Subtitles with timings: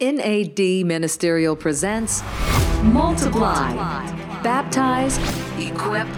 [0.00, 2.22] NAD Ministerial presents
[2.84, 3.74] Multiply,
[4.42, 5.18] Baptize,
[5.58, 6.08] Equip,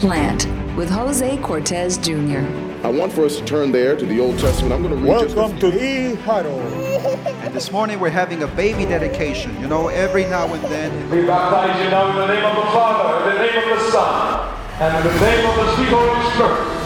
[0.00, 2.40] Plant with Jose Cortez Jr.
[2.82, 4.72] I want for us to turn there to the Old Testament.
[4.72, 6.58] I'm going to read just a Welcome to the huddle.
[6.58, 9.56] And this morning we're having a baby dedication.
[9.60, 11.08] You know, every now and then.
[11.08, 13.90] We baptize you now in the name of the Father, in the name of the
[13.92, 16.79] Son, and in the name of the sweet Holy Spirit.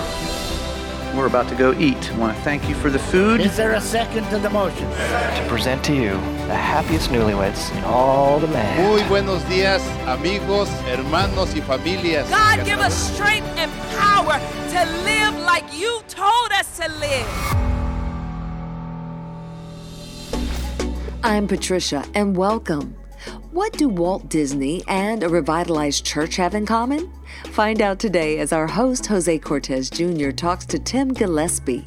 [1.17, 2.11] We're about to go eat.
[2.13, 3.41] I want to thank you for the food.
[3.41, 4.91] Is there a second to the motion?
[4.91, 6.11] to present to you
[6.49, 8.83] the happiest newlyweds in all the land.
[8.83, 12.29] Muy buenos días, amigos, hermanos y familias.
[12.29, 17.29] God, give us strength and power to live like you told us to live.
[21.23, 23.04] I'm Patricia, and welcome.
[23.53, 27.13] What do Walt Disney and a revitalized church have in common?
[27.53, 31.87] Find out today as our host, Jose Cortez Jr., talks to Tim Gillespie.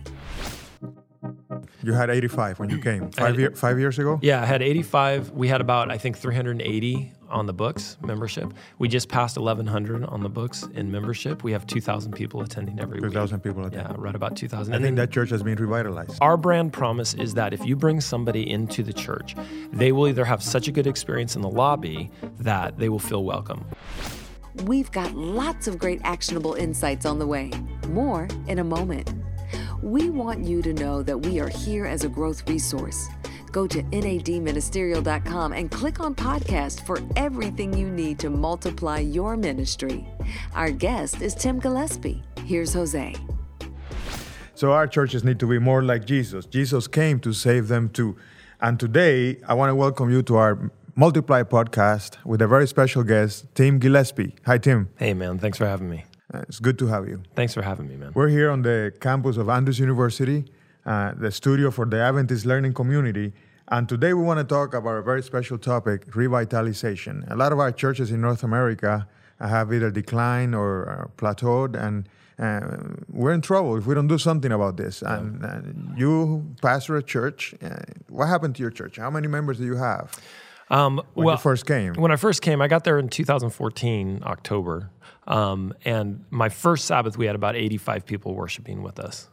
[1.83, 3.09] You had 85 when you came.
[3.11, 4.19] Five, year, five years ago?
[4.21, 5.31] Yeah, I had 85.
[5.31, 8.53] We had about, I think, 380 on the books membership.
[8.79, 11.43] We just passed 1,100 on the books in membership.
[11.43, 13.11] We have 2,000 people attending every week.
[13.11, 13.87] 2,000 people attend.
[13.89, 14.73] Yeah, right about 2,000.
[14.73, 16.17] I And think then that church has been revitalized.
[16.21, 19.35] our brand promise is that if you bring somebody into the church,
[19.71, 23.23] they will either have such a good experience in the lobby that they will feel
[23.23, 23.65] welcome.
[24.63, 27.51] We've got lots of great actionable insights on the way.
[27.89, 29.13] More in a moment.
[29.81, 33.07] We want you to know that we are here as a growth resource.
[33.51, 40.07] Go to nadministerial.com and click on podcast for everything you need to multiply your ministry.
[40.53, 42.23] Our guest is Tim Gillespie.
[42.43, 43.15] Here's Jose.
[44.55, 46.45] So our churches need to be more like Jesus.
[46.45, 48.17] Jesus came to save them too.
[48.59, 53.03] And today, I want to welcome you to our Multiply podcast with a very special
[53.03, 54.33] guest, Tim Gillespie.
[54.47, 54.89] Hi, Tim.
[54.97, 56.06] Hey, man, thanks for having me.
[56.33, 57.23] Uh, it's good to have you.
[57.35, 58.11] Thanks for having me, man.
[58.13, 60.45] We're here on the campus of Andrews University,
[60.85, 63.33] uh, the studio for the Adventist Learning Community.
[63.69, 67.29] And today we want to talk about a very special topic revitalization.
[67.31, 69.07] A lot of our churches in North America
[69.39, 72.09] have either declined or uh, plateaued, and
[72.39, 72.77] uh,
[73.11, 75.01] we're in trouble if we don't do something about this.
[75.01, 75.59] And uh,
[75.95, 77.55] you pastor a church.
[77.61, 77.77] Uh,
[78.09, 78.97] what happened to your church?
[78.97, 80.11] How many members do you have?
[80.69, 81.93] Um, When you first came?
[81.95, 84.89] When I first came, I got there in 2014, October.
[85.27, 89.29] Um, and my first Sabbath, we had about 85 people worshiping with us.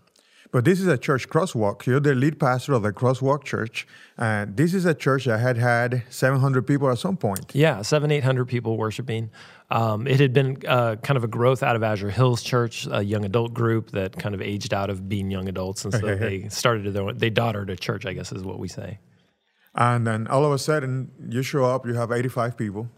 [0.55, 1.85] But this is a church crosswalk.
[1.85, 3.89] You're the lead pastor of the crosswalk church.
[4.17, 7.51] And this is a church that had had 700 people at some point.
[7.55, 9.31] Yeah, seven, 800 people worshiping.
[9.73, 13.03] Um, it had been uh, kind of a growth out of Azure Hills Church, a
[13.03, 15.85] young adult group that kind of aged out of being young adults.
[15.85, 18.69] And so they started their own, they daughtered a church, I guess is what we
[18.69, 19.01] say.
[19.75, 22.89] And then all of a sudden, you show up, you have 85 people.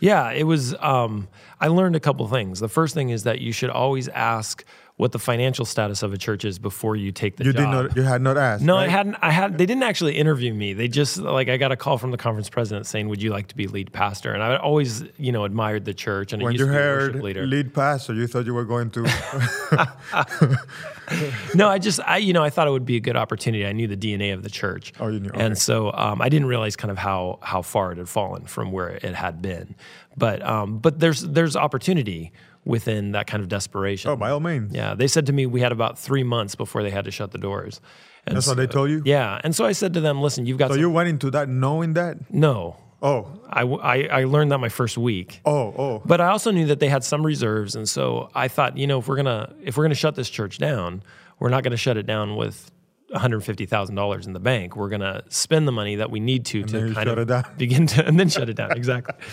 [0.00, 0.74] Yeah, it was.
[0.80, 1.28] Um,
[1.60, 2.58] I learned a couple things.
[2.58, 4.64] The first thing is that you should always ask
[5.02, 7.60] what the financial status of a church is before you take the You job.
[7.60, 8.62] did not, you had not asked.
[8.62, 8.88] No, right?
[8.88, 9.16] I hadn't.
[9.20, 9.58] I had.
[9.58, 10.74] They didn't actually interview me.
[10.74, 13.48] They just like I got a call from the conference president saying, "Would you like
[13.48, 16.58] to be lead pastor?" And I always, you know, admired the church and When you
[16.58, 17.44] to be a heard leader.
[17.48, 19.02] lead pastor, you thought you were going to.
[21.56, 23.66] no, I just, I, you know, I thought it would be a good opportunity.
[23.66, 24.92] I knew the DNA of the church.
[25.00, 25.44] Oh, you knew, okay.
[25.44, 28.70] And so um, I didn't realize kind of how how far it had fallen from
[28.70, 29.74] where it had been.
[30.16, 32.30] But um, but there's there's opportunity
[32.64, 34.10] within that kind of desperation.
[34.10, 34.72] oh, by all means.
[34.74, 37.30] Yeah, they said to me we had about three months before they had to shut
[37.32, 37.80] the doors.
[38.26, 39.02] And That's what they told you?
[39.04, 41.30] Yeah, and so I said to them, "Listen, you've got So some- you went into
[41.32, 42.32] that knowing that?
[42.32, 45.40] no." Oh, I, I, I learned that my first week.
[45.44, 46.02] oh, oh.
[46.06, 49.00] But I also knew that they had some reserves, and so I thought, you know,
[49.00, 51.02] if we're gonna if we're gonna shut this church down,
[51.40, 52.70] we're not gonna shut it down with
[53.12, 54.74] one hundred fifty thousand dollars in the bank.
[54.74, 57.24] We're gonna spend the money that we need to then to kind shut of it
[57.26, 57.44] down.
[57.58, 58.72] begin to and then shut it down.
[58.72, 59.14] Exactly.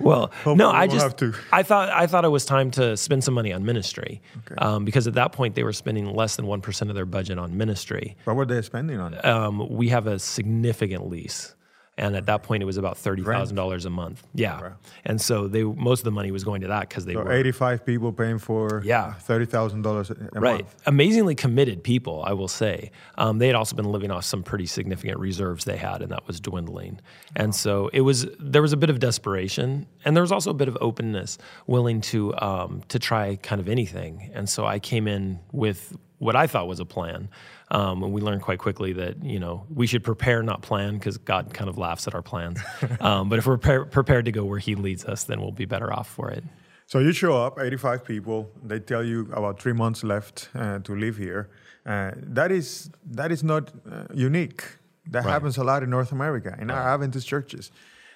[0.00, 1.34] Well, no, I just have to.
[1.52, 4.20] I thought I thought it was time to spend some money on ministry
[4.58, 7.38] um, because at that point they were spending less than one percent of their budget
[7.38, 8.16] on ministry.
[8.24, 9.24] What were they spending on?
[9.24, 11.54] Um, we have a significant lease.
[11.98, 14.22] And at that point, it was about thirty thousand dollars a month.
[14.34, 14.72] Yeah,
[15.06, 17.32] and so they most of the money was going to that because they So were
[17.32, 19.14] 85 people paying for Yeah.
[19.26, 20.60] $30,000 a Right.
[20.64, 20.74] month.
[20.86, 22.90] Amazingly committed people, I will say.
[23.16, 26.26] Um, they had also been living off some pretty significant reserves they had, and that
[26.26, 27.00] was dwindling.
[27.34, 30.54] And so it was there was a bit of desperation, and there was also a
[30.54, 34.30] bit of openness, willing to um, to try kind of anything.
[34.34, 37.28] And so I came in with what I thought was a plan.
[37.68, 41.18] Um, and we learned quite quickly that you know we should prepare, not plan, because
[41.18, 42.60] God kind of laughs at our plans.
[43.00, 45.64] um, but if we're pre- prepared to go where He leads us, then we'll be
[45.64, 46.44] better off for it.
[46.86, 48.48] So you show up, 85 people.
[48.62, 51.50] They tell you about three months left uh, to live here.
[51.84, 54.62] Uh, that is that is not uh, unique.
[55.10, 57.70] That happens a lot in North America in our Adventist churches.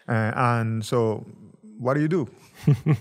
[0.08, 1.24] Uh, and so,
[1.78, 2.28] what do you do?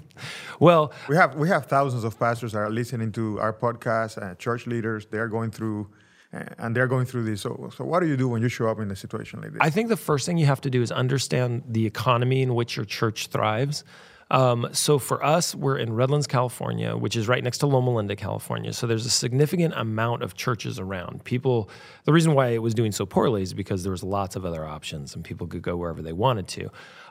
[0.59, 4.17] Well, We have we have thousands of pastors that are listening to our podcast.
[4.21, 5.87] Uh, church leaders they are going through
[6.31, 7.41] and they're going through this.
[7.41, 9.59] So, so what do you do when you show up in a situation like this?
[9.61, 12.75] I think the first thing you have to do is understand the economy in which
[12.75, 13.83] your church thrives.
[14.31, 18.15] Um, so for us, we're in Redlands, California, which is right next to Loma Linda,
[18.15, 18.73] California.
[18.73, 21.23] So there's a significant amount of churches around.
[21.23, 21.69] People,
[22.03, 24.65] the reason why it was doing so poorly is because there was lots of other
[24.65, 26.69] options and people could go wherever they wanted to.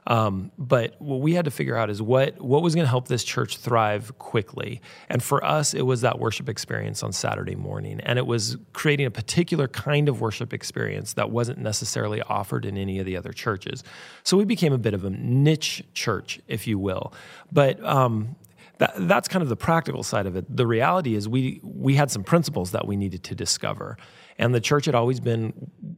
[0.08, 3.08] Um, but what we had to figure out is what what was going to help
[3.08, 4.80] this church thrive quickly.
[5.10, 9.04] And for us, it was that worship experience on Saturday morning, and it was creating
[9.04, 13.34] a particular kind of worship experience that wasn't necessarily offered in any of the other
[13.34, 13.84] churches.
[14.24, 17.12] So we became a bit of a niche church, if you will.
[17.52, 18.34] But um,
[18.78, 20.44] that, that's kind of the practical side of it.
[20.48, 23.98] The reality is we we had some principles that we needed to discover.
[24.38, 25.52] And the church had always been,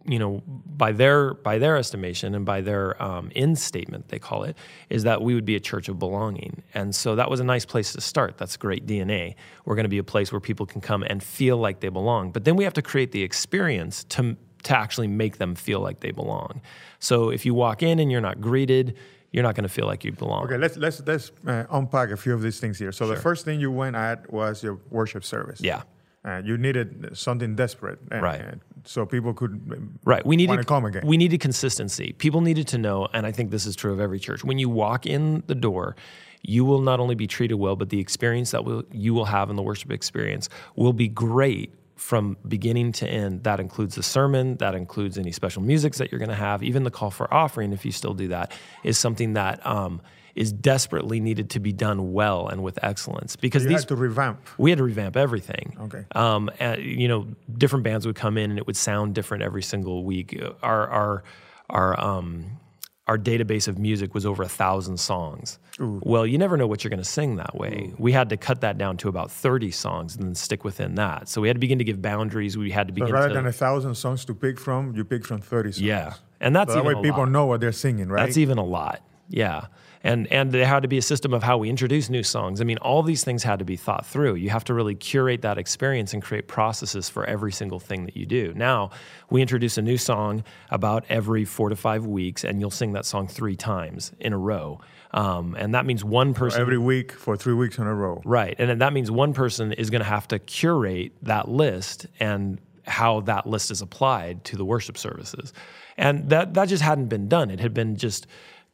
[0.06, 4.44] you know, by their by their estimation and by their um, in statement, they call
[4.44, 4.56] it,
[4.88, 6.62] is that we would be a church of belonging.
[6.72, 8.38] And so that was a nice place to start.
[8.38, 9.34] That's great DNA.
[9.66, 12.32] We're going to be a place where people can come and feel like they belong.
[12.32, 16.00] But then we have to create the experience to to actually make them feel like
[16.00, 16.60] they belong.
[16.98, 18.96] So if you walk in and you're not greeted,
[19.32, 20.44] you're not going to feel like you belong.
[20.44, 22.92] Okay, let's let's let's uh, unpack a few of these things here.
[22.92, 23.14] So Sure.
[23.14, 25.60] the first thing you went at was your worship service.
[25.60, 25.82] Yeah.
[26.22, 28.40] Uh, you needed something desperate, uh, Right.
[28.42, 30.24] uh, so people could Right.
[30.24, 31.02] We needed come again.
[31.06, 32.12] We needed consistency.
[32.18, 34.44] People needed to know, and I think this is true of every church.
[34.44, 35.96] When you walk in the door,
[36.42, 39.48] you will not only be treated well, but the experience that will, you will have
[39.48, 43.44] in the worship experience will be great from beginning to end.
[43.44, 46.84] That includes the sermon, that includes any special musics that you're going to have, even
[46.84, 48.52] the call for offering, if you still do that,
[48.84, 50.00] is something that um,
[50.34, 53.36] is desperately needed to be done well and with excellence.
[53.36, 54.38] Because you these had to revamp.
[54.58, 55.76] we had to revamp everything.
[55.80, 56.04] Okay.
[56.14, 57.26] Um, and, you know,
[57.58, 60.40] different bands would come in and it would sound different every single week.
[60.62, 61.24] Our our
[61.68, 62.58] our um,
[63.06, 65.58] our database of music was over a thousand songs.
[65.80, 67.92] Well, you never know what you're going to sing that way.
[67.98, 71.26] We had to cut that down to about 30 songs and then stick within that.
[71.28, 72.58] So we had to begin to give boundaries.
[72.58, 75.04] We had to So begin rather to than a thousand songs to pick from, you
[75.04, 75.80] pick from thirty songs.
[75.80, 77.30] yeah, and that's So that even way people lot.
[77.30, 78.26] know what they're singing, right?
[78.26, 79.00] That's even a lot.
[79.30, 79.66] Yeah.
[80.02, 82.60] And and there had to be a system of how we introduce new songs.
[82.60, 84.36] I mean, all these things had to be thought through.
[84.36, 88.16] You have to really curate that experience and create processes for every single thing that
[88.16, 88.54] you do.
[88.54, 88.90] Now,
[89.28, 93.04] we introduce a new song about every four to five weeks, and you'll sing that
[93.04, 94.80] song three times in a row.
[95.12, 98.22] Um, and that means one person Every week for three weeks in a row.
[98.24, 98.54] Right.
[98.58, 103.20] And that means one person is going to have to curate that list and how
[103.22, 105.52] that list is applied to the worship services.
[105.96, 107.50] And that, that just hadn't been done.
[107.50, 108.26] It had been just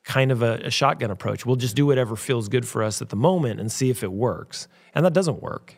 [0.07, 1.45] kind of a, a shotgun approach.
[1.45, 4.13] We'll just do whatever feels good for us at the moment and see if it
[4.13, 4.69] works.
[4.95, 5.75] And that doesn't work.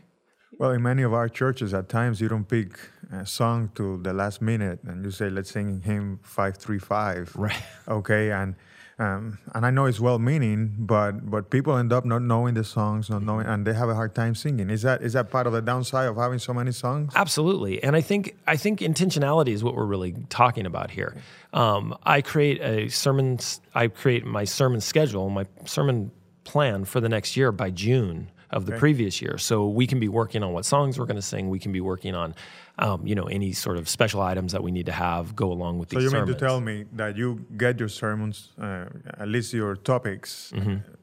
[0.58, 2.78] Well, in many of our churches, at times you don't pick
[3.12, 7.34] a song to the last minute, and you say, "Let's sing hymn five three five.
[7.36, 7.62] Right.
[7.86, 8.54] Okay, and
[8.98, 13.08] um, and I know it's well-meaning, but but people end up not knowing the songs,
[13.08, 14.70] not knowing, and they have a hard time singing.
[14.70, 17.12] Is that is that part of the downside of having so many songs?
[17.14, 21.16] Absolutely, and I think I think intentionality is what we're really talking about here.
[21.52, 23.38] Um, I create a sermon.
[23.74, 26.10] I create my sermon schedule, my sermon
[26.42, 30.08] plan for the next year by June of the previous year, so we can be
[30.08, 31.50] working on what songs we're going to sing.
[31.50, 32.34] We can be working on,
[32.78, 35.78] um, you know, any sort of special items that we need to have go along
[35.78, 36.28] with So these So you sermons.
[36.28, 38.84] mean to tell me that you get your sermons, uh,
[39.18, 40.52] at least your topics,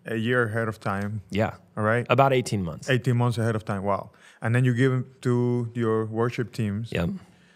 [0.05, 1.21] a year ahead of time?
[1.31, 2.05] yeah, All right.
[2.09, 2.89] about eighteen months.
[2.89, 3.83] 18 months ahead of time.
[3.83, 4.11] Wow.
[4.41, 7.09] And then you give them to your worship teams Yep.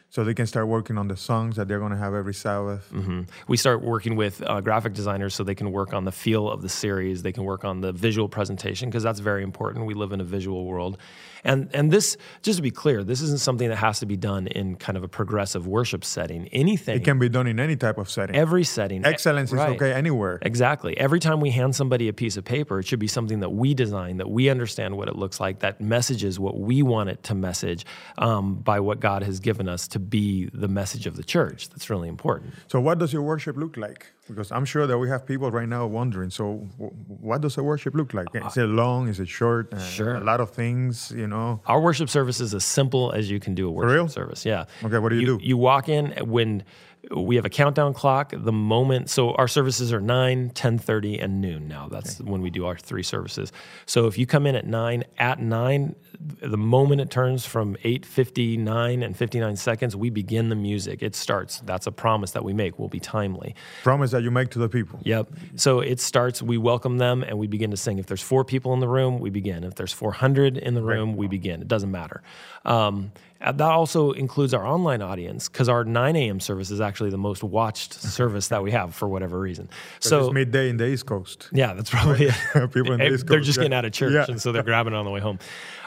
[0.10, 2.88] So they can start working on the songs that they're going to have every Sabbath.
[2.90, 6.50] hmm We start working with uh, graphic designers so they can work on the feel
[6.50, 7.22] of the series.
[7.22, 9.86] They can work on the visual presentation because that's very important.
[9.86, 10.98] We live in a visual world,
[11.44, 14.48] and and this just to be clear, this isn't something that has to be done
[14.48, 16.48] in kind of a progressive worship setting.
[16.50, 18.36] Anything It can be done in any type of setting.
[18.36, 19.06] every setting.
[19.06, 19.76] Excellence is Right.
[19.76, 20.40] okay anywhere.
[20.42, 20.98] Exactly.
[20.98, 23.74] Every time we hand somebody a piece of paper, it should be something that we
[23.74, 27.36] design, that we understand what it looks like, that messages what we want it to
[27.36, 27.86] message
[28.18, 31.70] um, by what God has given us to be the message of the church.
[31.70, 32.54] That's really important.
[32.68, 34.08] So, what does your worship look like?
[34.28, 36.30] Because I'm sure that we have people right now wondering.
[36.30, 38.28] So, w- what does a worship look like?
[38.34, 39.08] Is it long?
[39.08, 39.74] Is it short?
[39.74, 40.16] Uh, Sure.
[40.16, 41.62] A lot of things, you know.
[41.66, 44.08] Our worship service is as simple as you can do a worship real?
[44.08, 44.46] service.
[44.46, 44.66] Yeah.
[44.84, 45.40] Okay, what do you do?
[45.42, 46.64] You walk in when
[47.16, 48.34] we have a countdown clock.
[48.36, 51.88] The moment, so our services are 9, 10.30, and noon now.
[51.90, 53.52] That's when we do our three services.
[53.86, 59.04] So if you come in at 9, at 9, the moment it turns from 8.59
[59.06, 61.02] and 59 seconds, we begin the music.
[61.02, 61.62] It starts.
[61.62, 62.78] That's a promise that we make.
[62.78, 63.56] We'll be timely.
[63.84, 65.00] Promise that you make to the people.
[65.04, 65.30] Yep.
[65.56, 68.00] So it starts, we welcome them and we begin to sing.
[68.00, 69.64] If there's four people in the room, we begin.
[69.64, 71.62] If there's 400 in the room, we begin.
[71.62, 72.22] It doesn't matter.
[72.66, 76.42] Um, That also includes our online audience because our 9 a.m.
[76.42, 79.70] service is actually the most watched service that we have for whatever reason.
[80.02, 81.48] So midday in the East Coast.
[81.54, 82.74] yeah, that's probably it.
[82.74, 83.64] People in the East They're just yeah.
[83.64, 84.26] getting out of church, Yeah.
[84.28, 85.40] and so they're grabbing it on the way home.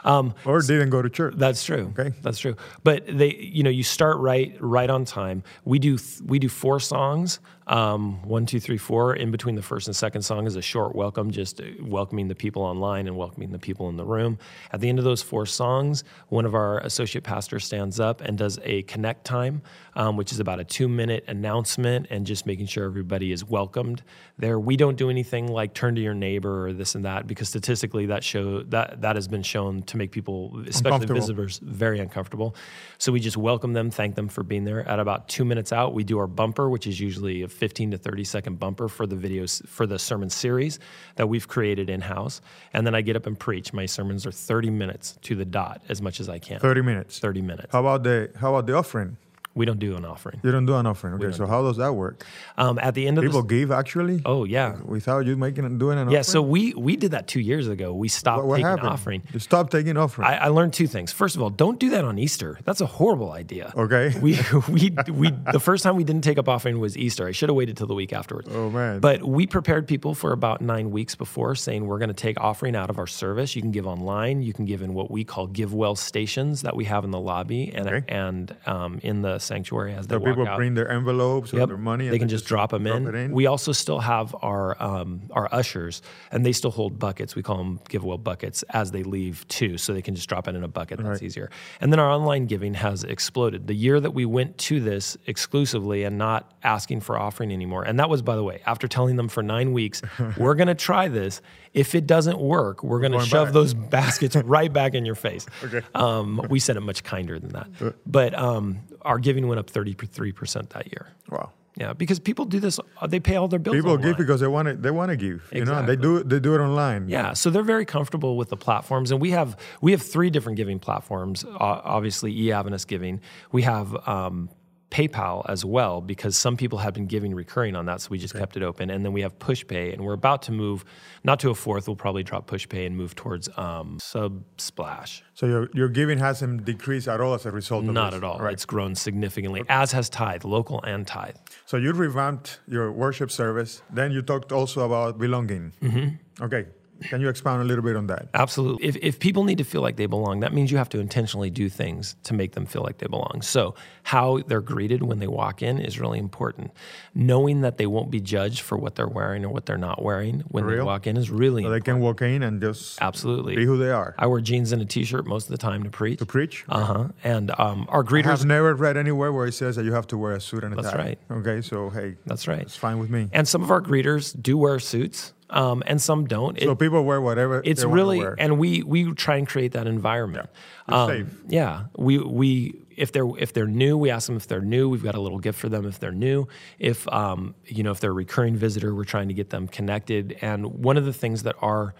[0.04, 1.34] Um, Or didn't go to church.
[1.36, 1.92] that's true.
[1.98, 2.14] Okay.
[2.22, 2.56] that's true.
[2.84, 5.42] But they, you know, you start right, right on time.
[5.64, 7.38] We do, th- we do four songs.
[7.72, 9.16] Um, one, two, three, four.
[9.16, 12.34] In between the first and second song is a short welcome, just uh, welcoming the
[12.34, 14.36] people online and welcoming the people in the room.
[14.72, 18.36] At the end of those four songs, one of our associate pastors stands up and
[18.36, 19.62] does a connect time,
[19.94, 24.02] um, which is about a two-minute announcement and just making sure everybody is welcomed
[24.36, 24.60] there.
[24.60, 28.04] We don't do anything like turn to your neighbor or this and that because statistically
[28.06, 32.54] that show that that has been shown to make people, especially visitors, very uncomfortable.
[32.98, 34.86] So we just welcome them, thank them for being there.
[34.86, 37.96] At about two minutes out, we do our bumper, which is usually a 15 to
[37.96, 40.80] 30 second bumper for the videos for the sermon series
[41.14, 42.40] that we've created in house.
[42.72, 43.72] And then I get up and preach.
[43.72, 46.58] My sermons are 30 minutes to the dot, as much as I can.
[46.58, 47.20] 30 minutes.
[47.20, 47.68] 30 minutes.
[47.70, 49.16] How about the how about the offering?
[49.54, 50.40] We don't do an offering.
[50.42, 51.14] You don't do an offering.
[51.14, 52.24] Okay, so how does that work?
[52.56, 54.76] Um, at the end of People the give actually oh yeah.
[54.84, 56.22] without you making it doing an Yeah, offering.
[56.24, 57.92] so we we did that two years ago.
[57.94, 58.88] We stopped what, what taking happened?
[58.88, 59.22] offering.
[59.32, 60.26] You stop taking offering.
[60.28, 61.12] I, I learned two things.
[61.12, 62.58] First of all, don't do that on Easter.
[62.64, 63.72] That's a horrible idea.
[63.76, 64.14] Okay.
[64.20, 64.38] We
[64.70, 67.26] we we the first time we didn't take up offering was Easter.
[67.26, 68.48] I should have waited till the week afterwards.
[68.50, 69.00] Oh, man.
[69.00, 72.74] But we prepared people for about nine weeks before, saying we're going to take offering
[72.74, 73.54] out of our service.
[73.54, 74.40] You can give online.
[74.42, 77.20] You can give in what we call give well stations that we have in the
[77.20, 78.02] lobby and Okay.
[78.08, 80.56] and um, in the sanctuary as they so walk people out.
[80.56, 81.68] bring their envelopes or Yep.
[81.68, 82.08] their money.
[82.08, 83.14] They can just drop them in.
[83.14, 83.32] in.
[83.32, 87.34] We also still have our um, our ushers, and they still hold buckets.
[87.34, 90.48] We call them give well buckets as they leave too, so they can just drop
[90.48, 90.98] it in a bucket.
[90.98, 91.22] That's Right.
[91.22, 91.50] easier.
[91.80, 93.66] And then our online giving has exploded.
[93.66, 97.98] The year that we went to this exclusively and not asking for offering anymore, and
[97.98, 100.00] that was by the way after telling them for nine weeks,
[100.38, 101.40] we're going to try this.
[101.74, 103.54] If it doesn't work, we're going to shove back.
[103.54, 105.46] those baskets right back in your face.
[105.64, 105.80] Okay.
[105.94, 109.92] Um, we said it much kinder than that, but um, our giving went up thirty
[109.94, 111.08] three percent that year.
[111.28, 111.50] wow.
[111.74, 112.78] Yeah, because people do this.
[113.00, 113.74] uh, They pay all their bills.
[113.74, 114.08] People online.
[114.10, 114.74] give because they want to.
[114.74, 115.48] They want to give.
[115.52, 116.22] You know, they do.
[116.22, 117.08] They do it online.
[117.08, 120.56] Yeah, so they're very comfortable with the platforms, and we have we have three different
[120.58, 121.44] giving platforms.
[121.46, 123.22] Uh, obviously, Adventist Giving.
[123.52, 124.50] We have um,
[124.92, 128.34] PayPal as well because some people have been giving recurring on that, so we just
[128.34, 128.90] kept it open.
[128.90, 130.84] And then we have PushPay, and we're about to move
[131.24, 131.88] not to a fourth.
[131.88, 135.22] We'll probably drop PushPay and move towards um, Subsplash.
[135.34, 138.24] So your your giving hasn't decreased at all as a result of Not this, at
[138.24, 138.38] all.
[138.38, 138.52] Right.
[138.52, 141.36] It's grown significantly, as has Tithe, local and Tithe.
[141.64, 143.82] So you revamped your worship service.
[143.90, 145.72] Then you talked also about belonging.
[145.82, 146.44] Mm-hmm.
[146.44, 146.66] Okay.
[147.08, 148.28] Can you expound a little bit on that?
[148.34, 148.86] Absolutely.
[148.86, 151.50] If, if people need to feel like they belong, that means you have to intentionally
[151.50, 153.42] do things to make them feel like they belong.
[153.42, 156.72] So, how they're greeted when they walk in is really important.
[157.14, 160.40] Knowing that they won't be judged for what they're wearing or what they're not wearing
[160.48, 161.84] when they walk in is really important.
[161.84, 163.56] So they can walk in and just Absolutely.
[163.56, 164.14] be who they are.
[164.18, 166.18] I wear jeans and a t shirt most of the time to preach.
[166.18, 166.64] To preach?
[166.68, 167.08] Uh huh.
[167.22, 168.24] And um, our greeters.
[168.24, 170.72] have never read anywhere where it says that you have to wear a suit and
[170.72, 170.98] a That's tie.
[170.98, 171.18] right.
[171.30, 172.60] Okay, so hey, That's right.
[172.62, 173.28] it's fine with me.
[173.32, 176.58] And some of our greeters do wear suits, um, and some don't.
[176.58, 178.34] so people wear whatever it's really wear.
[178.38, 180.48] and we we try and create that environment.
[180.88, 181.84] You're Um, yeah.
[181.96, 184.88] We we if they're if they're new we ask them if they're new.
[184.88, 186.48] We've got a little gift for them if they're new.
[186.78, 190.38] If um, you know if they're a recurring visitor we're trying to get them connected.
[190.40, 191.94] And one of the things that our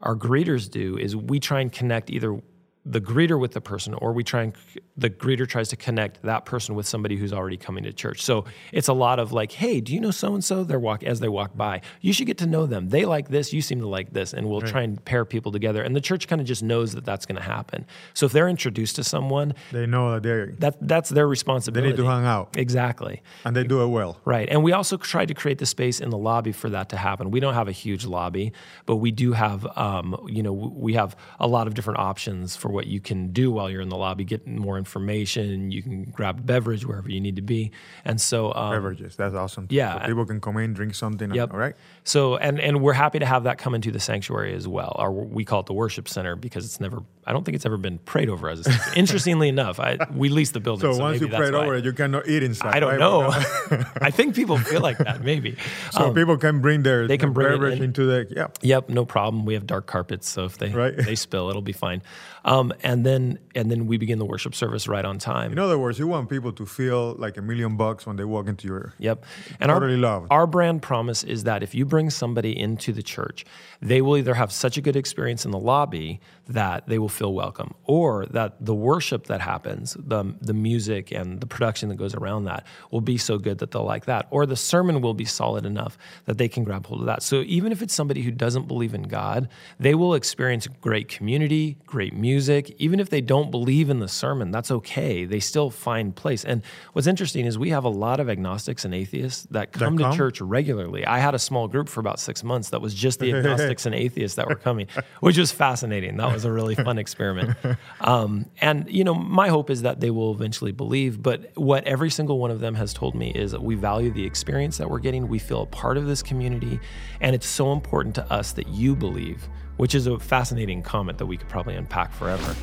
[0.00, 2.40] our greeters do is we try and connect either
[2.86, 4.54] the greeter with the person or we try and
[4.96, 8.22] the greeter tries to connect that person with somebody who's already coming to church.
[8.22, 11.02] So it's a lot of like hey do you know so and so they're walk
[11.02, 11.80] as they walk by.
[12.02, 12.90] You should get to know them.
[12.90, 15.82] They like this you seem to like this and we'll try and pair people together.
[15.82, 17.86] And the church kind of just knows that that's going to happen.
[18.12, 21.92] So if they're introduced to someone they know that they're that that's their responsibility.
[21.92, 22.56] They need to hang out.
[22.56, 23.22] exactly.
[23.44, 24.20] And they do it well.
[24.26, 24.48] Right.
[24.50, 27.30] And we also tried to create the space in the lobby for that to happen.
[27.30, 28.52] We don't have a huge lobby,
[28.84, 32.73] but we do have, um, you know, we have a lot of different options for
[32.74, 35.70] what you can do while you're in the lobby, get more information.
[35.70, 37.70] You can grab a beverage wherever you need to be.
[38.04, 39.66] And so, um, Beverages, that's awesome.
[39.70, 40.00] yeah.
[40.00, 41.26] so people can come in, drink something.
[41.30, 41.52] and- Yep.
[41.54, 41.74] All right.
[42.06, 44.94] So, and and we're happy to have that come into the sanctuary as well.
[44.98, 47.78] Or we call it the worship center because it's never, I don't think it's ever
[47.78, 48.72] been prayed over as a.
[48.96, 50.92] Interestingly enough, I, we lease the building.
[50.92, 52.74] So, once you prayed over it, you cannot eat inside.
[52.74, 52.98] I don't right?
[52.98, 53.28] know.
[54.02, 55.56] I think people feel like that, maybe.
[55.92, 57.84] so Um, people can bring their, they can their bring beverage in.
[57.84, 58.48] into the yeah.
[58.60, 59.46] Yep, no problem.
[59.46, 60.96] We have dark carpets, so if they Right.
[60.96, 62.02] they spill, it'll be fine.
[62.44, 65.52] Um, and then and then we begin the worship service right on time.
[65.52, 68.48] In other words, you want people to feel like a million bucks when they walk
[68.48, 68.92] into your.
[68.98, 69.24] Yep.
[69.60, 70.26] And Totally our, loved.
[70.30, 73.46] our brand promise is that if you bring somebody into the church,
[73.80, 77.32] they will either have such a good experience in the lobby that they will feel
[77.32, 82.14] welcome, or that the worship that happens, the, the music and the production that goes
[82.14, 85.24] around that will be so good that they'll like that, or the sermon will be
[85.24, 85.96] solid enough
[86.26, 87.22] that they can grab hold of that.
[87.22, 89.48] So even if it's somebody who doesn't believe in God,
[89.78, 94.50] they will experience great community, great music, even if they don't believe in the sermon,
[94.50, 95.24] that's okay.
[95.24, 96.44] They still find place.
[96.44, 100.10] And what's interesting is we have a lot of agnostics and atheists that come come?
[100.10, 101.06] to church regularly.
[101.06, 103.94] I had a small group for about six months that was just the agnostics and
[103.94, 104.88] atheists that were coming,
[105.20, 106.16] which was fascinating.
[106.16, 107.56] That was a really fun experiment.
[108.00, 111.22] Um, and, you know, my hope is that they will eventually believe.
[111.22, 114.24] But what every single one of them has told me is that we value the
[114.24, 115.28] experience that we're getting.
[115.28, 116.78] We feel a part of this community.
[117.20, 121.26] And it's so important to us that you believe which is a fascinating comment that
[121.26, 122.54] we could probably unpack forever.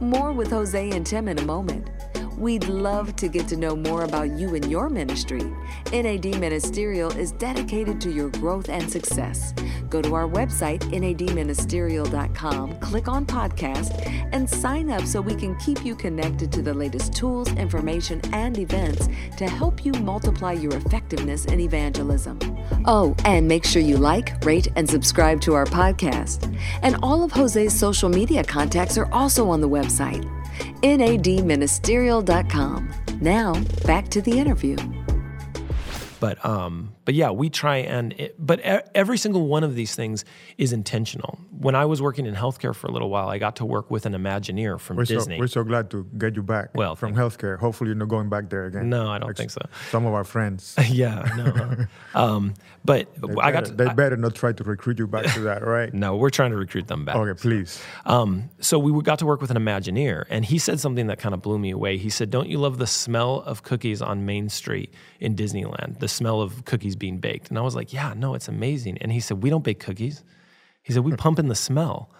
[0.00, 1.90] More with Jose and Tim in a moment.
[2.36, 5.42] We'd love to get to know more about you and your ministry.
[5.90, 9.54] NAD Ministerial is dedicated to your growth and success.
[9.88, 15.84] Go to our website, nadministerial.com, click on podcast, and sign up so we can keep
[15.84, 21.46] you connected to the latest tools, information, and events to help you multiply your effectiveness
[21.46, 22.38] in evangelism.
[22.84, 26.54] Oh, and make sure you like, rate, and subscribe to our podcast.
[26.82, 30.24] And all of Jose's social media contacts are also on the website,
[30.82, 32.94] nadministerial.com.
[33.20, 34.76] Now, back to the interview.
[36.20, 40.24] But um, but yeah, we try and it, but every single one of these things
[40.58, 41.38] is intentional.
[41.58, 44.04] When I was working in healthcare for a little while, I got to work with
[44.04, 45.36] an Imagineer from We're Disney.
[45.36, 47.58] so, we're so glad to get you back Well, from healthcare.
[47.58, 48.90] Hopefully, you're not going back there again.
[48.90, 49.62] No, I don't Like think so.
[49.90, 50.74] Some of our friends.
[50.90, 51.86] yeah, no.
[52.20, 53.72] um, but They I got better, to.
[53.74, 55.94] they I- better not try to recruit you back to that, right?
[56.04, 57.16] no, we're trying to recruit them back.
[57.16, 57.80] Okay, please.
[58.04, 61.34] Um, so we got to work with an Imagineer, and he said something that kind
[61.34, 61.98] of blew me away.
[61.98, 66.00] He said, "Don't you love the smell of cookies on Main Street in Disneyland?
[66.00, 69.12] The smell of cookies being baked?" And I was like, "Yeah, no, it's amazing." And
[69.12, 70.24] he said, "We don't bake cookies."
[70.82, 72.10] He said, "We pump in the smell."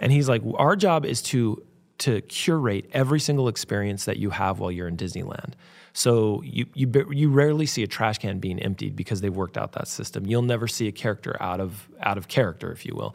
[0.00, 1.62] and he's like, "Our job is to
[1.98, 5.54] to curate every single experience that you have while you're in Disneyland."
[5.92, 9.72] So you you you rarely see a trash can being emptied because they've worked out
[9.72, 10.26] that system.
[10.26, 13.14] You'll never see a character out of out of character, if you will.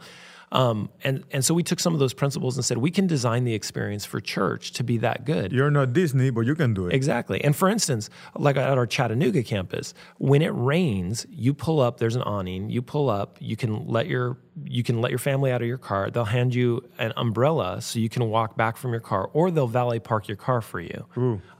[0.52, 3.44] Um, and and so we took some of those principles and said we can design
[3.44, 5.52] the experience for church to be that good.
[5.52, 6.94] You're not Disney, but you can do it.
[6.94, 7.42] Exactly.
[7.44, 12.16] And for instance, like at our Chattanooga campus, when it rains, you pull up, there's
[12.16, 15.62] an awning, you pull up, you can let your you can let your family out
[15.62, 16.10] of your car.
[16.10, 19.66] They'll hand you an umbrella so you can walk back from your car, or they'll
[19.66, 21.06] valet park your car for you,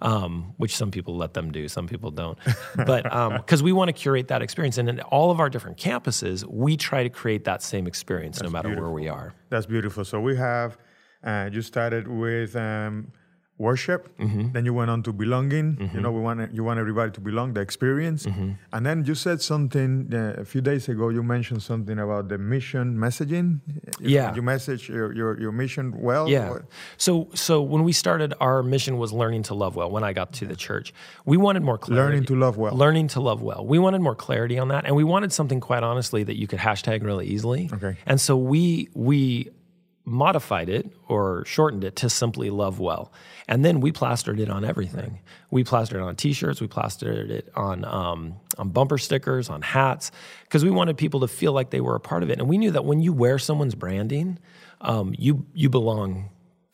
[0.02, 2.38] um, which some people let them do, some people don't.
[2.76, 3.04] But
[3.36, 6.76] because we want to curate that experience, and in all of our different campuses, we
[6.76, 9.34] try to create that same experience no matter where we are.
[9.50, 10.04] That's beautiful.
[10.04, 10.78] So we have,
[11.24, 13.12] uh, you started with um,
[13.58, 14.52] worship, Mm-hmm.
[14.52, 15.90] then you went on to belonging.
[15.94, 18.50] You know, we want you want everybody to belong, the experience, Mm-hmm.
[18.72, 21.08] and then you said something uh, a few days ago.
[21.10, 23.60] You mentioned something about the mission messaging.
[24.00, 24.34] You- Yeah.
[24.36, 26.28] you message your, your your mission well.
[26.28, 26.50] Yeah.
[26.50, 26.64] What-
[26.96, 29.90] So so when we started, our mission was learning to love well.
[29.90, 30.92] When I got to the church,
[31.24, 32.02] we wanted more clarity.
[32.04, 32.74] Learning to love well.
[32.84, 33.62] Learning to love well.
[33.74, 36.60] We wanted more clarity on that, and we wanted something quite honestly that you could
[36.68, 37.62] hashtag really easily.
[37.76, 37.96] Okay.
[38.06, 39.50] And so we we
[40.08, 43.12] modified it or shortened it to simply love well,
[43.46, 45.20] and then we plastered it on everything.
[45.50, 46.60] We plastered it on T-shirts.
[46.60, 50.10] We plastered it on um, on bumper stickers, on hats,
[50.44, 52.38] because we wanted people to feel like they were a part of it.
[52.38, 54.38] And we knew that when you wear someone's branding,
[54.80, 56.30] um, you you belong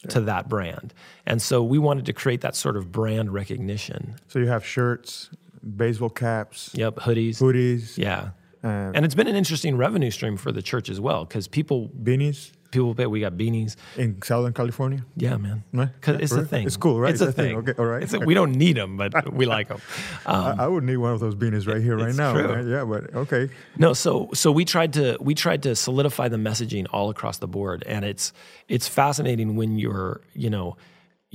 [0.09, 0.92] to that brand.
[1.27, 4.16] And so we wanted to create that sort of brand recognition.
[4.29, 5.31] So you have shirts,
[5.77, 7.38] baseball caps, Yep, hoodies.
[7.40, 8.31] hoodies, Yeah.
[8.62, 11.90] Uh, and it's been an interesting revenue stream for the church as well because people
[12.03, 13.06] beanies people pay.
[13.06, 13.76] We got beanies.
[13.96, 15.00] in Southern California.
[15.16, 15.64] Yeah, man.
[15.72, 16.66] Because it's a thing.
[16.66, 17.12] It's cool, right?
[17.12, 17.62] It's, a, It's a thing.
[17.62, 17.70] thing.
[17.70, 18.12] Okay, all right.
[18.12, 19.80] A- we don't need them, but we like them.
[20.26, 22.34] Um, I, I would need one of those beanies right here, right now.
[22.34, 22.66] right?
[22.66, 23.48] Yeah, but okay.
[23.78, 27.48] No, so so we tried to we tried to solidify the messaging all across the
[27.48, 28.32] board, and it's
[28.68, 30.76] it's fascinating when you're you know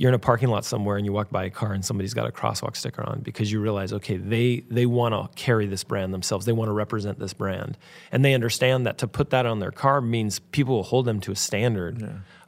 [0.00, 2.26] you're in a parking lot somewhere and you walk by a car and somebody's got
[2.26, 6.14] a crosswalk sticker on because you realize okay they they want to carry this brand
[6.14, 6.46] themselves.
[6.46, 7.76] They want to represent this brand.
[8.10, 11.20] And they understand that to put that on their car means people will hold them
[11.20, 12.00] to a standard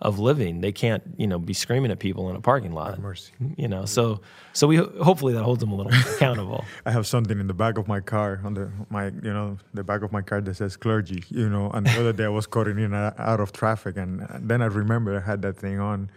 [0.02, 3.32] of living they can't you know be screaming at people in a parking lot mercy.
[3.56, 4.20] you know so
[4.52, 7.78] so we hopefully that holds them a little accountable I have something in the back
[7.78, 10.76] of my car, on the my you know the back of my car that says
[10.76, 11.22] clergy.
[11.28, 14.62] You know, and the other day I was caught in out of traffic, and then
[14.62, 16.10] I remember I had that thing on,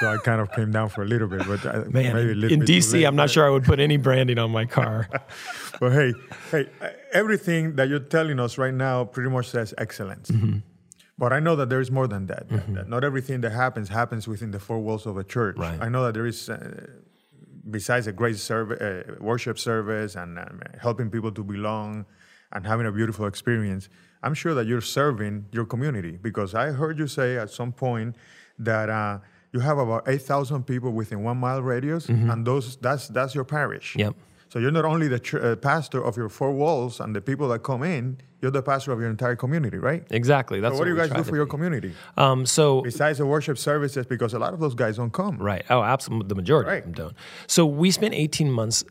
[0.00, 1.46] so I kind of came down for a little bit.
[1.46, 3.78] But I, man maybe a little in bit dc i'm not sure i would put
[3.80, 5.08] any branding on my car
[5.80, 6.12] But hey,
[6.50, 10.30] hey, uh, everything that you're telling us right now pretty much says excellence.
[10.30, 10.58] Mm-hmm.
[11.20, 12.44] But I know that there is more than that.
[12.48, 15.56] that Not everything that happens happens within the four walls of a church.
[15.58, 15.78] Right.
[15.86, 16.86] I know that there is, uh,
[17.78, 22.06] besides a great serv- uh, worship service and um, helping people to belong
[22.52, 23.90] and having a beautiful experience,
[24.22, 28.16] I'm sure that you're serving your community because I heard you say at some point
[28.58, 29.18] that uh,
[29.52, 33.94] you have about 8,000 people within one mile radius, and those that's that's your parish.
[33.96, 34.14] Yep.
[34.50, 37.46] So you're not only the ch- uh, pastor of your four walls and the people
[37.48, 40.04] that come in, you're the pastor of your entire community, right?
[40.10, 40.58] Exactly.
[40.60, 41.50] That's so what do you guys do for your be.
[41.50, 41.94] community?
[42.16, 45.38] Um, so Besides the worship services, because a lot of those guys don't come.
[45.38, 45.64] Right.
[45.70, 46.28] Oh, absolutely.
[46.28, 46.78] The majority Right.
[46.78, 47.14] of them don't.
[47.46, 48.82] So we spent 18 months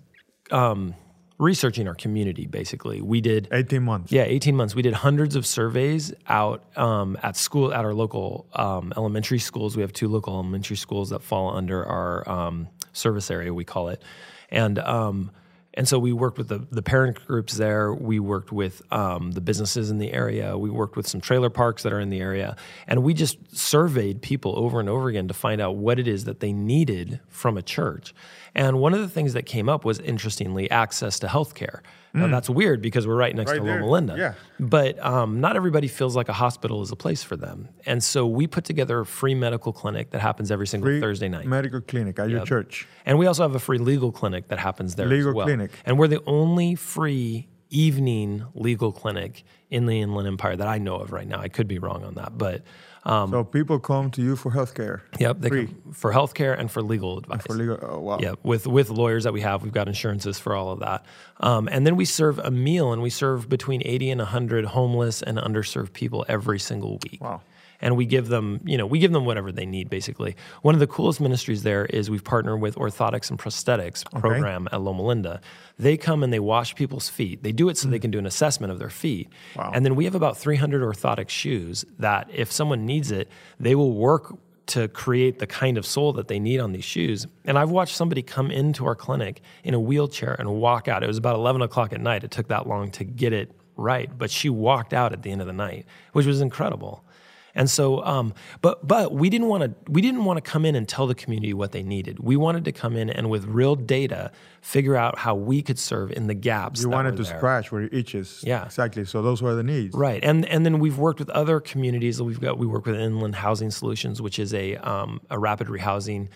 [0.52, 0.96] um,
[1.40, 2.46] researching our community.
[2.48, 4.12] Basically, we did 18 months.
[4.14, 4.76] Yeah, 18 months.
[4.76, 9.76] We did hundreds of surveys out um, at school, at our local um, elementary schools.
[9.76, 13.90] We have two local elementary schools that fall under our um, service area, we call
[13.90, 14.02] it.
[14.52, 15.32] And um,
[15.80, 17.94] and so we worked with the, the parent groups there.
[17.94, 20.58] We worked with um, the businesses in the area.
[20.58, 22.58] We worked with some trailer parks that are in the area.
[22.86, 26.26] And we just surveyed people over and over again to find out what it is
[26.26, 28.14] that they needed from a church.
[28.54, 31.30] And one of the things that came up was, interestingly, access to
[32.14, 32.20] healthcare.
[32.20, 33.82] Now, that's weird because we're right next Right to there.
[33.82, 34.16] Loma Linda.
[34.18, 34.34] Yeah.
[34.60, 37.70] But um, not everybody feels like a hospital is a place for them.
[37.86, 41.30] And so we put together a free medical clinic that happens every single Free Thursday
[41.30, 41.46] night.
[41.46, 42.88] Medical clinic at your church.
[43.06, 45.46] And we also have a free legal clinic that happens there Legal as well.
[45.46, 45.72] clinic.
[45.86, 50.96] And we're the only free evening legal clinic in the Inland Empire that I know
[50.96, 51.40] of right now.
[51.40, 52.64] I could be wrong on that, but
[53.04, 55.02] um, So people come to you for healthcare.
[55.20, 55.68] yep, they free.
[55.68, 57.42] come for healthcare and for legal advice.
[57.46, 57.80] For legal.
[57.82, 58.18] Oh, wow.
[58.20, 61.06] Yeah, with with lawyers that we have, we've got insurances for all of that,
[61.40, 65.22] um, and then we serve a meal, and we serve between eighty and hundred homeless
[65.22, 67.20] and underserved people every single week.
[67.22, 67.42] Wow.
[67.82, 69.90] And we give them, you know, we give them whatever they need.
[69.90, 74.68] Basically, one of the coolest ministries there is we've partnered with Orthotics and Prosthetics program
[74.72, 75.42] at Loma Linda.
[75.78, 77.42] They come and they wash people's feet.
[77.44, 78.02] They do it so they mm.
[78.02, 79.30] can do an assessment of their feet.
[79.56, 79.72] Wow.
[79.74, 83.94] And then we have about 300 orthotic shoes that, if someone needs it, they will
[83.94, 84.38] work
[84.68, 87.26] to create the kind of sole that they need on these shoes.
[87.46, 91.04] And I've watched somebody come into our clinic in a wheelchair and walk out.
[91.04, 92.24] It was about 11 o'clock at night.
[92.24, 95.42] It took that long to get it right, but she walked out at the end
[95.42, 97.04] of the night, which was incredible.
[97.56, 100.76] And so, um, but but we didn't want to we didn't want to come in
[100.76, 102.20] and tell the community what they needed.
[102.20, 104.32] We wanted to come in and with real data,
[104.62, 106.82] figure out how we could serve in the gaps.
[106.82, 107.38] You wanted to there.
[107.38, 108.44] scratch where it itches.
[108.46, 108.66] Yeah.
[108.66, 109.06] Exactly.
[109.06, 109.96] So those were the needs.
[109.96, 112.18] Right, and and then we've worked with other communities.
[112.18, 115.68] that We've got we work with Inland Housing Solutions, which is a um, a rapid
[115.68, 116.30] rehousing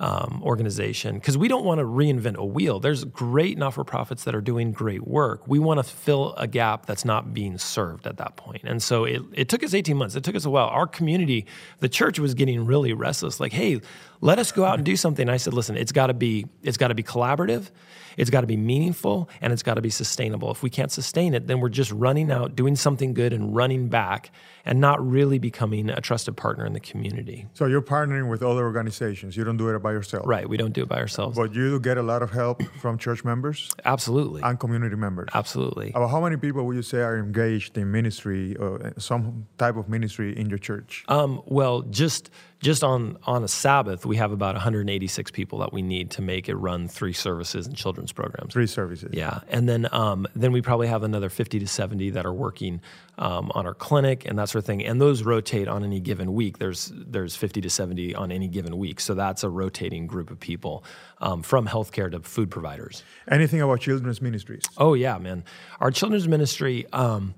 [0.00, 2.78] um, organization, because we don't want to reinvent a wheel.
[2.80, 5.48] There's great not for profits that are doing great work.
[5.48, 8.62] We want to fill a gap that's not being served at that point.
[8.64, 10.14] And so it it took us 18 months.
[10.14, 10.68] It took us a while.
[10.68, 11.46] Our community,
[11.80, 13.40] the church, was getting really restless.
[13.40, 13.80] Like, hey,
[14.20, 15.22] let us go out and do something.
[15.22, 17.70] And I said, listen, it's got to be it's got to be collaborative.
[18.16, 20.50] It's got to be meaningful and it's got to be sustainable.
[20.50, 23.88] If we can't sustain it, then we're just running out, doing something good and running
[23.88, 24.32] back
[24.64, 27.46] and not really becoming a trusted partner in the community.
[27.54, 29.36] So you're partnering with other organizations.
[29.36, 30.26] You don't do it by yourself.
[30.26, 30.48] Right.
[30.48, 31.38] We don't do it by ourselves.
[31.38, 34.42] But you do get a lot of help from church members Absolutely.
[34.42, 35.28] and community members.
[35.32, 35.90] Absolutely.
[35.90, 39.88] About how many people would you say are engaged in ministry or some type of
[39.88, 41.04] ministry in your church?
[41.06, 45.80] Um, well, just just on on a Sabbath, we have about 186 people that we
[45.80, 48.52] need to make it run three services and children's programs.
[48.52, 49.10] Three services.
[49.12, 52.80] Yeah, and then um, then we probably have another 50 to 70 that are working
[53.16, 54.84] um, on our clinic and that sort of thing.
[54.84, 56.58] And those rotate on any given week.
[56.58, 58.98] There's there's 50 to 70 on any given week.
[59.00, 60.84] So that's a rotating group of people
[61.20, 63.04] um, from healthcare to food providers.
[63.30, 64.62] Anything about children's ministries?
[64.76, 65.44] Oh yeah, man.
[65.80, 66.86] Our children's ministry.
[66.92, 67.34] Um,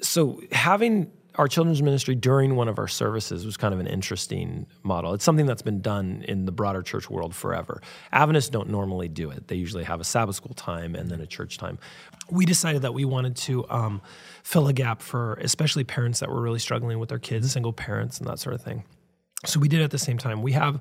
[0.00, 4.66] so having our children's ministry during one of our services was kind of an interesting
[4.82, 5.14] model.
[5.14, 7.80] It's something that's been done in the broader church world forever.
[8.12, 9.46] Adventists don't normally do it.
[9.46, 11.78] They usually have a Sabbath school time and then a church time.
[12.28, 14.02] We decided that we wanted to um,
[14.42, 18.18] fill a gap for especially parents that were really struggling with their kids, single parents,
[18.18, 18.82] and that sort of thing.
[19.46, 20.42] So we did at the same time.
[20.42, 20.80] We have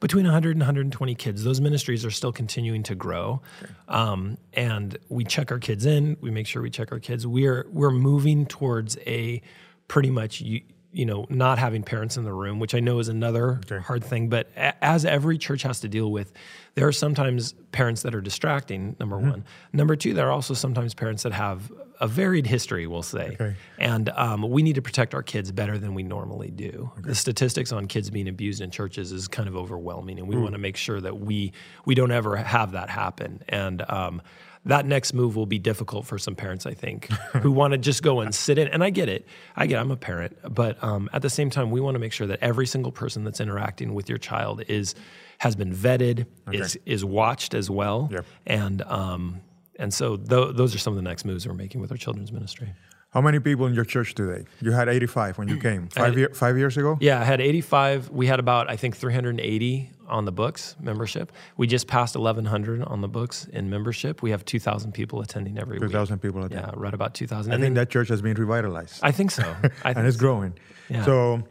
[0.00, 1.44] between 100 and 120 kids.
[1.44, 3.40] Those ministries are still continuing to grow,
[3.88, 6.18] um, and we check our kids in.
[6.20, 7.26] We make sure we check our kids.
[7.26, 9.40] We're we're moving towards a
[9.88, 13.08] pretty much you, you know not having parents in the room, which I know is
[13.08, 14.28] another hard thing.
[14.28, 16.32] But a, as every church has to deal with,
[16.74, 18.96] there are sometimes parents that are distracting.
[18.98, 19.44] Number one.
[19.72, 21.70] Number two, there are also sometimes parents that have
[22.00, 23.36] a varied history, we'll say.
[23.40, 23.54] Okay.
[23.78, 26.90] And um, we need to protect our kids better than we normally do.
[26.98, 30.52] The statistics on kids being abused in churches is kind of overwhelming, and we want
[30.52, 31.52] to make sure that we
[31.84, 33.42] we don't ever have that happen.
[33.48, 34.22] And um,
[34.66, 37.10] that next move will be difficult for some parents, I think,
[37.42, 38.68] who want to just go and sit in.
[38.68, 39.26] And I get it.
[39.56, 39.78] I get.
[39.78, 42.38] I'm a parent, but um, at the same time, we want to make sure that
[42.42, 44.94] every single person that's interacting with your child is
[45.38, 48.24] has been vetted, is is watched as well, Yep.
[48.46, 49.40] and um,
[49.78, 52.32] and so th- those are some of the next moves we're making with our children's
[52.32, 52.72] ministry.
[53.14, 54.44] How many people in your church today?
[54.60, 55.86] You had 85 when you came.
[55.88, 56.98] Five, had- year, five years ago?
[57.00, 58.10] Yeah, I had 85.
[58.10, 61.30] We had about, I think, 380 on the books membership.
[61.56, 64.20] We just passed 1,100 on the books in membership.
[64.20, 65.90] We have 2,000 people attending every week.
[65.90, 66.56] 2,000 people a day.
[66.56, 67.52] Yeah, right about 2,000.
[67.52, 68.98] I And think then- that church has been revitalized.
[69.02, 69.42] I think so.
[69.84, 70.20] I and think it's so.
[70.20, 70.54] growing.
[70.90, 71.04] Yeah.
[71.04, 71.42] So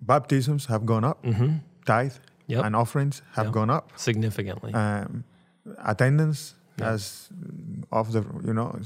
[0.00, 1.24] baptisms have gone up,
[1.84, 2.14] tithe
[2.48, 2.64] Yep.
[2.64, 3.54] and offerings have Yep.
[3.54, 4.72] gone up, significantly.
[4.74, 5.24] um,
[5.84, 7.28] attendance as
[7.92, 8.76] off the you know.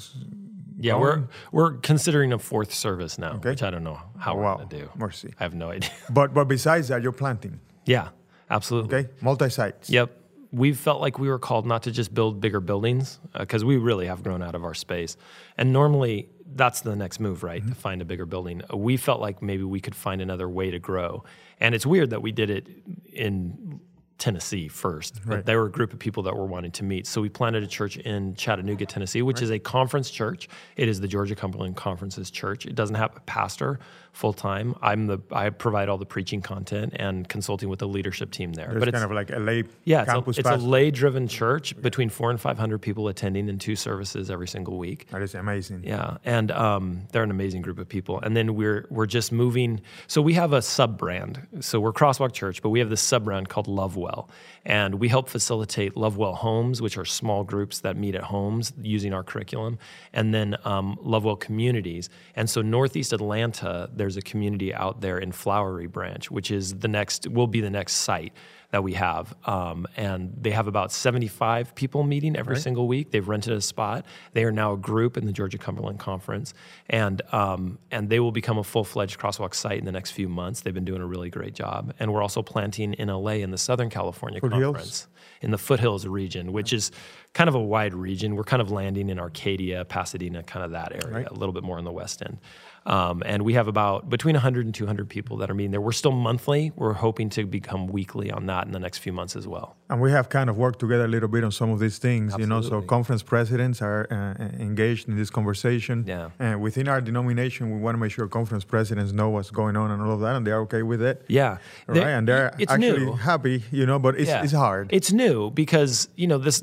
[0.79, 3.51] Yeah, we're we're considering a fourth service now, Okay.
[3.51, 4.89] which I don't know how Oh, we're going to do.
[4.97, 5.33] Mercy.
[5.41, 5.91] I have no idea.
[6.11, 7.61] But but besides that, you're planting.
[7.87, 8.09] yeah,
[8.51, 8.95] absolutely.
[8.99, 9.89] Okay, multi sites.
[9.91, 10.11] Yep.
[10.53, 14.07] We've felt like we were called not to just build bigger buildings because we really
[14.07, 15.17] have grown out of our space.
[15.59, 17.61] And normally that's the next move, right?
[17.61, 17.71] Mm-hmm.
[17.75, 18.63] To find a bigger building.
[18.73, 21.25] Uh, We felt like maybe we could find another way to grow.
[21.61, 22.69] And it's weird that we did it
[23.13, 23.81] in
[24.19, 25.47] Tennessee first, but Right.
[25.47, 27.07] there were a group of people that were wanting to meet.
[27.07, 30.49] So we planted a church in Chattanooga, Tennessee, which is a conference church.
[30.77, 32.65] It is the Georgia Cumberland Conference's church.
[32.65, 33.79] It doesn't have a pastor
[34.13, 34.75] full time.
[34.81, 38.69] I'm the I provide all the preaching content and consulting with the leadership team there.
[38.69, 40.67] There's but it's kind of like a lay yeah, it's, a, campus it's a pastor.
[40.67, 45.09] lay-driven church between four and five hundred people attending in two services every single week.
[45.11, 45.85] That is amazing.
[45.85, 48.19] Yeah, and um, they're an amazing group of people.
[48.21, 49.83] And then we're we're just moving.
[50.07, 51.47] So we have a sub brand.
[51.61, 53.69] So we're Crosswalk Church, but we have this sub brand called
[54.07, 54.29] Lovewell,
[54.65, 59.13] and we help facilitate Lovewell homes, which are small groups that meet at homes using
[59.13, 59.79] our curriculum,
[60.13, 62.09] and then um, Lovewell communities.
[62.35, 66.89] And so Northeast Atlanta, there's a community out there in Flowery Branch, which is the
[66.89, 68.33] next will be the next site
[68.77, 69.35] that we have.
[69.47, 73.11] Um, and they have about 75 people meeting every single week.
[73.11, 74.05] They've rented a spot.
[74.35, 76.53] They are now a group in the Georgia Cumberland Conference.
[76.91, 80.29] And, um, and they will become a full fledged crosswalk site in the next few
[80.29, 80.61] months.
[80.61, 81.95] They've been doing a really great job.
[81.99, 84.63] And we're also planting in LA in the Southern California Foothills?
[84.63, 85.09] Conference,
[85.41, 86.91] in the foothills region, which is
[87.37, 88.35] kind of a wide region.
[88.35, 91.79] We're kind of landing in Arcadia, Pasadena, kind of that area, a little bit more
[91.79, 92.39] in the west end.
[92.87, 95.81] Um, and we have about between 100 and 200 people that are meeting there.
[95.81, 96.73] We're still monthly.
[96.77, 99.77] We're hoping to become weekly on that in the next few months as well.
[99.91, 102.35] And we have kind of worked together a little bit on some of these things,
[102.39, 102.63] you know.
[102.63, 106.05] So conference presidents are uh, engaged in this conversation.
[106.07, 106.31] Yeah.
[106.39, 109.91] And within our denomination, we want to make sure conference presidents know what's going on
[109.91, 111.25] and all of that, and they're okay with it.
[111.29, 111.99] Yeah, Right.
[111.99, 113.13] And they're it's actually new.
[113.13, 113.99] happy, you know.
[113.99, 114.45] But it's Yeah.
[114.45, 114.89] it's hard.
[114.93, 116.63] It's new because you know this.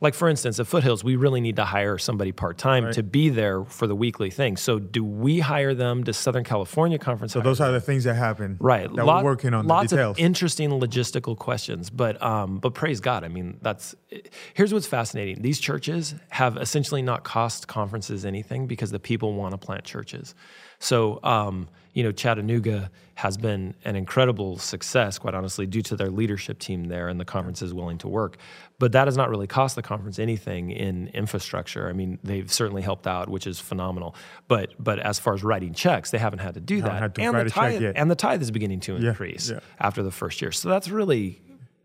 [0.00, 2.94] Like for instance, at Foothills, we really need to hire somebody part time Right.
[2.94, 4.56] to be there for the weekly thing.
[4.56, 6.04] So, do we hire them?
[6.04, 7.32] to Southern California Conference?
[7.32, 8.56] so those are the things that happen.
[8.60, 10.16] right That Lot- we're working on lots the details.
[10.18, 13.94] of interesting logistical questions but um, but praise god i mean that's
[14.54, 19.52] here's what's fascinating these churches have essentially not cost conferences anything because the people want
[19.52, 20.34] to plant churches
[20.78, 22.90] so um, you know chattanooga
[23.22, 27.24] has been an incredible success quite honestly due to their leadership team there and the
[27.24, 28.36] conference is willing to work
[28.78, 32.82] but that has not really cost the conference anything in infrastructure i mean they've certainly
[32.82, 34.14] helped out which is phenomenal
[34.48, 37.34] but but as far as writing checks they haven't had to do that to and
[37.36, 39.60] the tithe and the tithe is beginning to increase yeah.
[39.80, 40.52] after the first year.
[40.52, 41.40] So that's really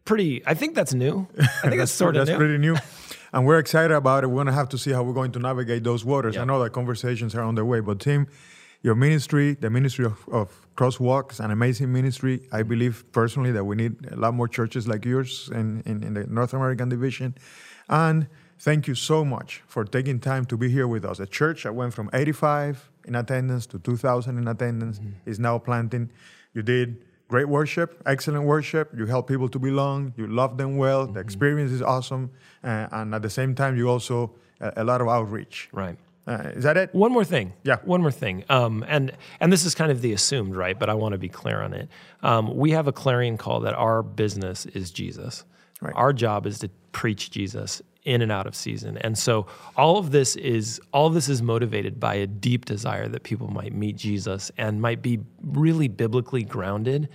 [0.05, 0.45] pretty.
[0.45, 1.27] I think that's new.
[1.39, 2.37] I think that's, sort of that's new.
[2.37, 2.75] pretty new.
[3.33, 4.27] And we're excited about it.
[4.27, 6.37] We're going to have to see how we're going to navigate those waters.
[6.37, 8.27] I know that conversations are on the way, but Tim,
[8.81, 12.41] your ministry, the ministry of, of Crosswalks, an amazing ministry.
[12.51, 16.13] I believe personally that we need a lot more churches like yours in, in, in
[16.13, 17.35] the North American division.
[17.89, 18.27] And
[18.59, 21.19] thank you so much for taking time to be here with us.
[21.19, 26.11] A church that went from 85 in attendance to 2,000 in attendance is now planting.
[26.53, 28.91] You did great worship, excellent worship.
[28.95, 30.13] You help people to belong.
[30.17, 31.07] You love them well.
[31.07, 32.31] The experience is awesome.
[32.63, 35.69] Uh, and at the same time, you also uh, a lot of outreach.
[35.71, 35.97] Right.
[36.27, 36.93] Uh, is that it?
[36.93, 37.53] One more thing.
[37.63, 37.77] Yeah.
[37.85, 38.43] One more thing.
[38.49, 40.77] Um, and and this is kind of the assumed, right?
[40.77, 41.87] But I want to be clear on it.
[42.21, 45.45] Um, we have a clarion call that our business is Jesus.
[45.81, 45.93] Right.
[45.95, 48.97] Our job is to preach Jesus in and out of season.
[48.97, 53.07] And so all of this is all of this is motivated by a deep desire
[53.09, 57.09] that people might meet Jesus and might be really biblically grounded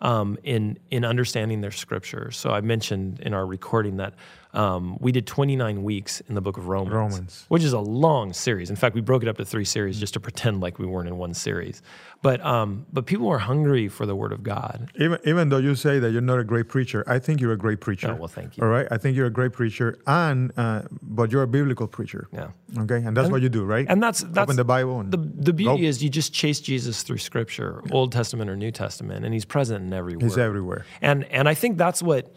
[0.00, 2.30] um, in in understanding their scripture.
[2.30, 4.14] So I mentioned in our recording that
[4.54, 7.44] um, we did 29 weeks in the book of Romans, Romans.
[7.48, 8.70] which is a long series.
[8.70, 11.08] In fact, we broke it up to three series just to pretend like we weren't
[11.08, 11.82] in one series.
[12.20, 14.90] But um, but people are hungry for the Word of God.
[14.96, 17.56] Even, even though you say that you're not a great preacher, I think you're a
[17.58, 18.10] great preacher.
[18.10, 18.64] Oh, well, thank you.
[18.64, 22.28] All right, I think you're a great preacher, and uh, but you're a biblical preacher.
[22.32, 22.48] Yeah.
[22.76, 23.86] Okay, and that's what you do, right?
[23.88, 24.98] And that's that's open the Bible.
[25.00, 25.88] And the the beauty go.
[25.88, 29.84] is you just chase Jesus through Scripture, Old Testament or New Testament, and He's present
[29.84, 30.22] in every word.
[30.22, 30.86] He's everywhere.
[31.00, 32.34] And and I think that's what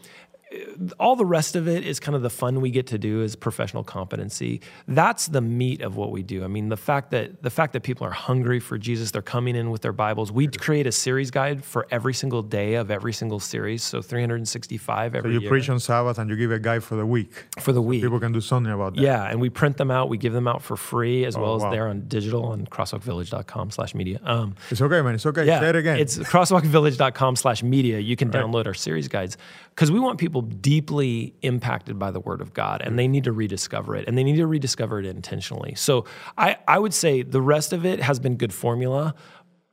[1.00, 3.36] all the rest of it is kind of the fun we get to do as
[3.36, 4.60] professional competency.
[4.88, 6.44] That's the meat of what we do.
[6.44, 9.56] I mean, the fact that the fact that people are hungry for Jesus, they're coming
[9.56, 10.32] in with their Bibles.
[10.32, 15.12] We create a series guide for every single day of every single series, so 365
[15.14, 17.32] So every you year preach on Sabbath and you give a guide for the week.
[17.60, 18.02] for the week.
[18.02, 19.02] People can do something about that.
[19.02, 20.10] Yeah, and we print them out.
[20.10, 21.72] We give them out for free as well as Oh, wow.
[21.72, 24.20] there on digital on crosswalkvillage.com slash media.
[24.24, 25.16] Um, It's okay, man.
[25.16, 25.46] It's okay.
[25.46, 26.00] yeah, Say it again.
[26.00, 28.00] It's crosswalkvillage.com slash media.
[28.00, 29.38] You can download our series guides
[29.70, 33.32] because we want people deeply impacted by the word of God and they need to
[33.32, 35.76] rediscover it and they need to rediscover it intentionally.
[35.76, 36.06] So
[36.38, 39.14] I, I would say the rest of it has been good formula.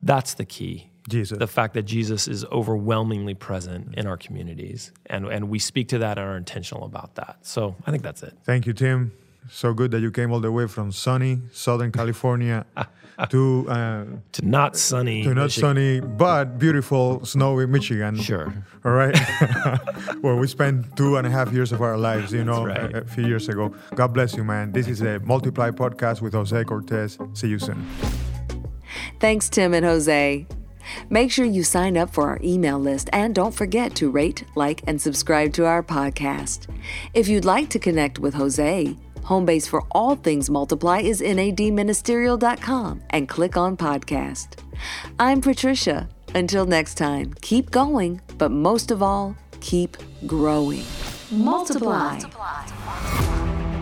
[0.01, 0.89] That's the key.
[1.07, 1.37] Jesus.
[1.39, 4.91] The fact that Jesus is overwhelmingly present in our communities.
[5.07, 7.37] And, and we speak to that and are intentional about that.
[7.41, 8.33] So I think that's it.
[8.43, 9.11] Thank you, Tim.
[9.49, 12.65] So good that you came all the way from sunny Southern California
[13.27, 15.67] to uh, to not sunny, to not Michigan.
[15.67, 18.15] sunny but beautiful snowy Michigan.
[18.17, 18.53] Sure.
[18.85, 19.17] All right.
[20.21, 22.93] Where we spent two and a half years of our lives, you know, right.
[22.93, 23.73] a, a, few years ago.
[23.95, 24.71] God bless you, man.
[24.71, 27.17] This is a Multiply podcast with Jose Cortez.
[27.33, 27.85] See you soon.
[29.19, 30.47] Thanks, Tim and Jose.
[31.09, 34.81] Make sure you sign up for our email list and don't forget to rate, like,
[34.87, 36.67] and subscribe to our podcast.
[37.13, 43.01] If you'd like to connect with Jose, home base for all things Multiply is nadministerial.com
[43.09, 44.59] and click on podcast.
[45.19, 46.09] I'm Patricia.
[46.35, 50.83] Until next time, keep going, but most of all, keep growing.
[51.31, 52.19] Multiply.
[52.19, 53.28] Multiply.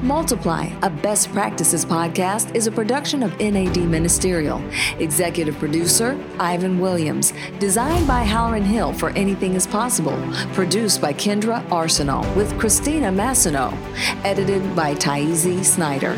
[0.07, 4.63] Multiply, a best practices podcast, is a production of NAD Ministerial.
[4.99, 7.33] Executive producer, Ivan Williams.
[7.59, 10.17] Designed by Halloran Hill for Anything is Possible.
[10.53, 13.73] Produced by Kendra Arsenal with Christina Massino.
[14.23, 16.17] Edited by Taizi Snyder.